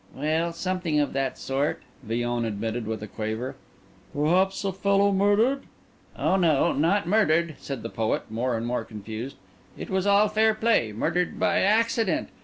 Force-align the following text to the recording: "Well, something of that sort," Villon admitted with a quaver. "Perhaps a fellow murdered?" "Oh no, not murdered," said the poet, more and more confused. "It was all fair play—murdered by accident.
"Well, 0.15 0.51
something 0.51 0.99
of 0.99 1.13
that 1.13 1.37
sort," 1.37 1.83
Villon 2.01 2.43
admitted 2.43 2.87
with 2.87 3.03
a 3.03 3.07
quaver. 3.07 3.55
"Perhaps 4.15 4.65
a 4.65 4.73
fellow 4.73 5.11
murdered?" 5.11 5.65
"Oh 6.17 6.37
no, 6.37 6.73
not 6.73 7.07
murdered," 7.07 7.53
said 7.59 7.83
the 7.83 7.89
poet, 7.89 8.23
more 8.31 8.57
and 8.57 8.65
more 8.65 8.83
confused. 8.83 9.35
"It 9.77 9.91
was 9.91 10.07
all 10.07 10.27
fair 10.27 10.55
play—murdered 10.55 11.39
by 11.39 11.59
accident. 11.59 12.29